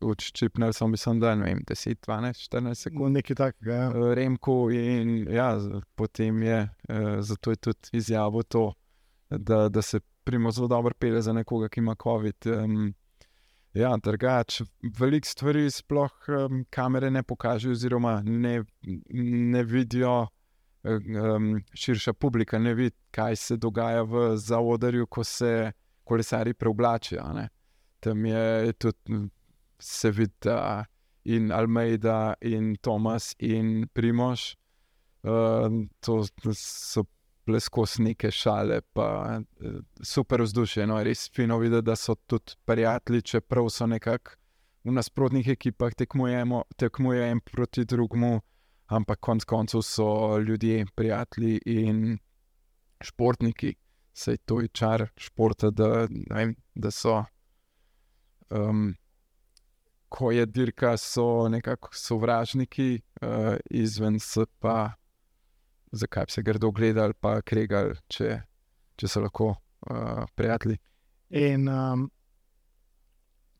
[0.00, 3.14] odščipnili so, mislim, da je 10, 12, 14 sekund.
[3.14, 3.74] Nekaj takega.
[3.74, 3.88] Ja.
[3.88, 5.52] Eh, Remko in ja,
[5.94, 8.72] potem je, eh, zato je tudi izjavil to,
[9.30, 12.46] da, da se primo zelo dobro pele za nekoga, ki ima COVID.
[12.46, 12.94] Um,
[13.74, 14.64] ja, drugače,
[14.98, 18.62] veliko stvari sploh um, kamere ne pokažejo, oziroma ne,
[19.52, 20.26] ne vidijo.
[20.82, 25.72] Um, širša publika ne vidi, kaj se dogaja v zavodrju, ko se
[26.04, 27.22] kolesari preoblačijo.
[28.00, 29.28] Tam je tudi
[29.80, 30.56] se vidi
[31.24, 34.54] in Almeida, in Tomas, in Primož.
[35.22, 35.68] Uh,
[36.00, 37.04] to so
[37.44, 40.86] pleskos neke šale, pa uh, super vzdušje.
[40.86, 44.38] No, res fino videti, da so tudi prijatelji, čeprav so nekako
[44.84, 48.40] v nasprotnih ekipah tekmujemo, tekmujejo en proti drugemu,
[48.96, 52.18] ampak konec koncev so ljudje, prijatelji in
[53.04, 53.74] športniki.
[54.12, 57.20] Sej to je čar športa, da, vem, da so.
[58.50, 58.96] Um,
[60.10, 64.92] ko je dirka, so nekako sovražniki, uh, izven se pa,
[65.92, 68.40] zakaj bi se grdo gledali, pa kregali, če,
[68.98, 70.80] če so lahko uh, prijatelji.
[71.38, 72.08] In um,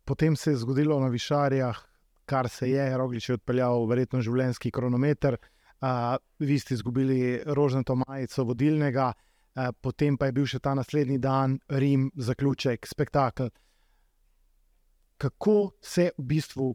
[0.04, 1.78] potem se je zgodilo na Višarjah,
[2.26, 5.38] kar se je, Roglič je odpeljal, verjetno življenjski kronometer.
[5.80, 11.22] Uh, vi ste izgubili rožnato majico vodilnega, uh, potem pa je bil še ta naslednji
[11.22, 13.54] dan, Rim, zaključek, spektakel
[15.20, 16.70] kako se v bistvu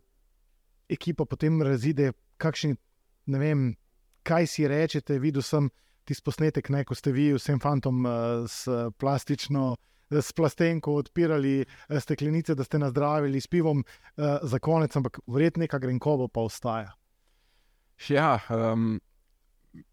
[0.89, 2.75] ekipa potem razide, kakšni,
[3.33, 3.65] ne vem,
[4.25, 5.17] kaj si rečete.
[5.19, 5.69] Videl sem
[6.05, 8.69] tisti posnetek, ne, ko ste vi vsem fantom uh, s
[9.01, 9.73] plastično.
[10.13, 15.65] S plastenko odpirali eh, steklenice, da ste nazdravili s pivom uh, za konec, ampak verjetno
[15.65, 16.93] neka grenkovo pa ostaja.
[18.09, 18.99] Ja, um,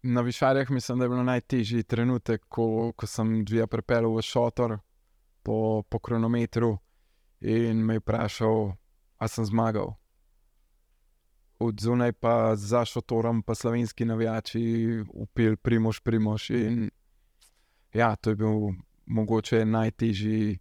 [0.05, 4.77] na Višarjah mislim, da je bil najtežji trenutek, ko, ko sem dvija pripeljal v šotor
[5.41, 6.77] po, po kronometru
[7.43, 8.73] in me je vprašal,
[9.17, 9.93] ali sem zmagal.
[11.59, 16.49] Od zunaj pa za šotorom, pa slovenski navijači, upil primoš, primoš.
[16.49, 16.89] In
[17.93, 18.73] ja, to je bil
[19.05, 20.59] mogoče najtežji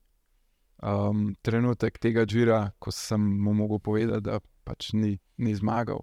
[0.82, 6.02] um, trenutek tega žira, ko sem mu mogel povedati, da pač ni, ni zmagal.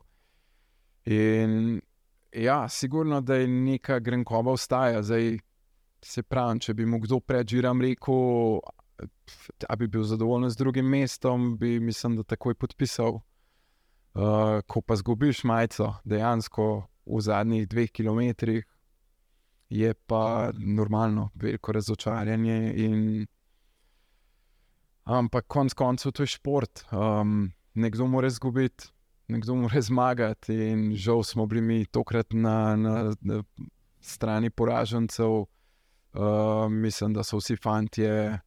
[1.06, 1.82] In
[2.32, 5.04] ja, sigurno, da je neka grenkoba ostaja.
[5.04, 5.38] Zdaj,
[6.06, 8.60] se pravi, če bi mu kdo pred žirom rekel,
[9.60, 13.20] da bi bil zadovoljen z drugim mestom, bi mislim, da takoj podpisal.
[14.14, 18.66] Uh, ko pa zgubiš majico, dejansko v zadnjih dveh kilometrih,
[19.70, 22.74] je pa normalno, veliko razočaranje.
[22.76, 23.28] In...
[25.04, 26.86] Ampak konec koncev to je šport.
[26.92, 28.90] Um, nekdo mora zgubiti,
[29.28, 30.54] nekdo mora zmagati.
[30.54, 33.44] In žal smo bili mi tokrat na, na, na
[34.02, 35.46] strani poražencev.
[36.14, 38.40] Uh, mislim, da so vsi fanti uh,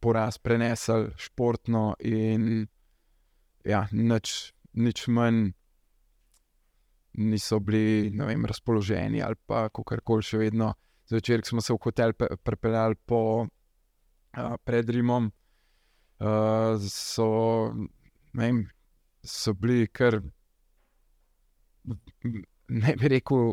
[0.00, 2.66] poraz prenesli športno in
[3.64, 5.50] ja, nič, nič manj
[7.12, 10.72] niso bili vem, razpoloženi ali pa kar koli še vedno.
[11.10, 15.26] Zvečer smo se v hotel pripeljali po uh, pred Rimom,
[16.22, 17.26] uh, so,
[18.32, 18.60] vem,
[19.26, 20.20] so bili kar,
[22.70, 23.50] ne bi rekel,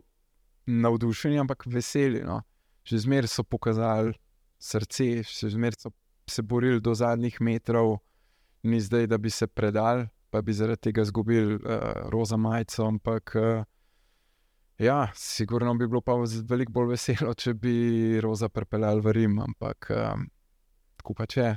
[0.67, 2.21] navdušeni, ampak veseli.
[2.27, 2.43] No.
[2.85, 4.13] Že zmeraj so pokazali
[4.61, 5.91] srce, še zmeraj so
[6.27, 7.97] se borili do zadnjih metrov,
[8.63, 11.61] ni zdaj, da bi se predali pa bi zaradi tega izgubili uh,
[12.09, 12.85] roza majico.
[12.85, 13.63] Ampak, uh,
[14.77, 16.13] ja, sigurno bi bilo pa
[16.49, 20.27] veliko bolj veselo, če bi roza pripeljali v Rim, ampak um,
[20.97, 21.55] tako pa če.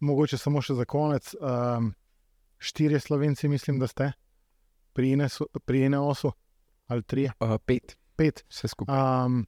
[0.00, 1.34] Mogoče samo še za konec.
[1.40, 1.92] Um,
[2.58, 4.12] štirje slovenci, mislim, da ste
[4.94, 6.32] pri Eneosu
[6.90, 7.28] ali tri?
[7.40, 7.96] Uh, pet.
[8.16, 8.44] Pet.
[8.48, 8.96] Vse skupaj.
[8.96, 9.44] Um,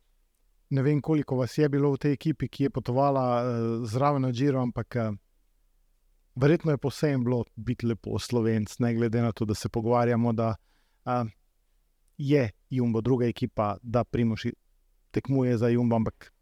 [0.72, 4.32] ne vem, koliko vas je bilo v tej ekipi, ki je potovala uh, zraven na
[4.32, 4.96] Džiro, ampak.
[4.96, 5.20] Uh,
[6.34, 10.54] Verjetno je posebno bilo biti lepo slovenc, ne glede na to, da se pogovarjamo, da
[11.04, 11.24] a,
[12.16, 14.52] je Jumbo druga ekipa, da Primoši
[15.10, 16.32] tekmuje za Jumbo, ampak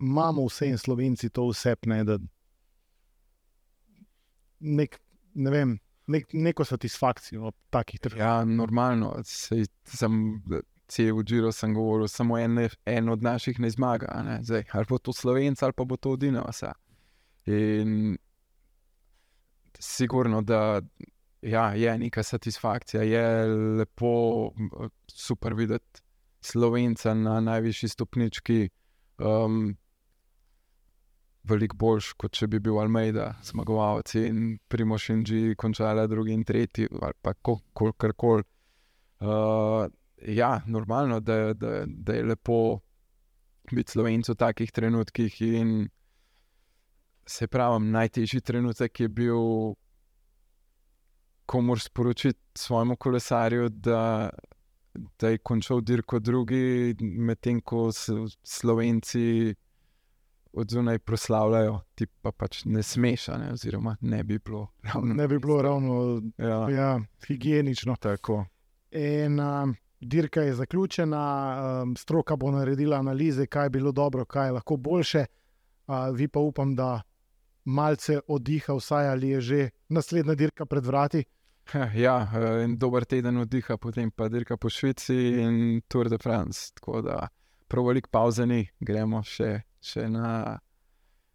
[0.00, 2.18] imamo vse in slovenci to vsepne, da
[4.60, 5.00] nek,
[5.34, 8.26] ne vem, nek, neko satisfakcijo ob takih trenutkih.
[8.26, 10.42] Ja, normalno, sej, sem.
[10.88, 14.38] Cel Džiro sem govoril, samo en, en od naših ne zmaga, ne?
[14.42, 16.72] Zdaj, ali bo to slovenc ali pa bo to Dinavasa.
[17.46, 18.16] In
[19.78, 20.80] sigurno, da
[21.42, 23.46] ja, je neka satisfakcija, je
[23.78, 24.50] lepo,
[25.06, 26.00] super videti
[26.40, 28.68] slovenca na najvišji stopnički.
[29.18, 29.76] Um,
[31.48, 36.44] Veliko boljš, kot če bi bil Almeida, zmagovalec in Primoš in Dži, končala drugi in
[36.44, 37.32] tretji, ali pa
[37.96, 38.44] kar koli.
[39.20, 39.88] Uh,
[40.26, 42.78] ja, normalno, da, da, da je lepo
[43.72, 45.88] biti slovencu v takih trenutkih in
[47.26, 49.74] se pravi, najtežji trenutek je bil,
[51.46, 54.30] ko moraš sporočiti svojemu kolesarju, da,
[55.20, 57.90] da je končal dirko drugi, medtem ko
[58.42, 59.54] Slovenci
[60.52, 65.14] od zunaj proslavljajo, ti pa pač ne smeš, ne, oziroma ne bi bilo ravno.
[65.14, 66.70] Ne bi bilo ravno ja.
[66.70, 67.96] Ja, higienično.
[67.96, 68.46] Tako.
[68.90, 71.22] In, um, Dirka je zaključena,
[71.82, 75.24] um, stroka bo naredila analize, kaj je bilo dobro, kaj je lahko boljše.
[75.86, 77.02] Uh, vi pa upam, da
[77.64, 81.24] malce oddiha, vsaj ali je že naslednja dirka pred vrati.
[81.94, 82.30] Ja,
[82.62, 86.72] en dober teden oddiha, potem pa dirka po Švici in Tour de France.
[86.74, 87.28] Tako da
[87.68, 90.58] prav velik pauze ni, gremo še, še na,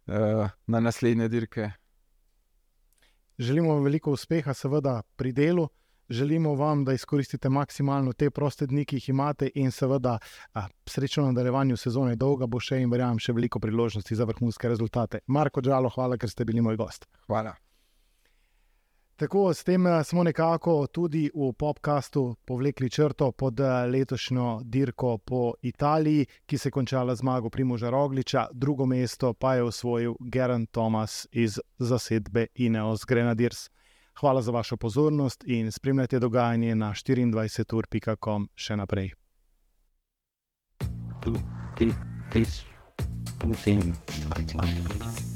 [0.06, 1.70] uh, na naslednje dirke.
[3.38, 5.68] Želimo veliko uspeha, seveda, pri delu
[6.08, 10.18] želimo vam, da izkoristite maksimalno te proste dni, ki jih imate, in seveda
[10.52, 15.24] a, srečno nadaljevanju sezone, dolga bo še in verjamem, še veliko priložnosti za vrhunske rezultate.
[15.26, 17.08] Marko Džalo, hvala, ker ste bili moj gost.
[17.26, 17.54] Hvala.
[19.16, 26.26] Tako, s tem smo nekako tudi v podkastu povlekli črto pod letošnjo dirko po Italiji,
[26.46, 31.60] ki se je končala zmago Primoža Rogliča, drugo mesto pa je osvojil Geraint Thomas iz
[31.78, 33.70] zasedbe Ineos Grenadiers.
[34.20, 39.12] Hvala za vašo pozornost in spremljajte dogajanje na 24.com še naprej.
[41.24, 41.38] Thank
[44.54, 45.33] you.